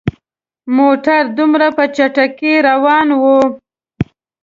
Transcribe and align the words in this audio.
موټر 0.77 1.21
دومره 1.37 1.67
په 1.77 1.83
چټکۍ 1.95 2.53
روان 2.69 3.07
وو. 3.21 3.37